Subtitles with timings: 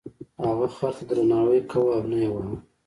[0.45, 2.55] هغه خر ته درناوی کاوه او نه یې واهه.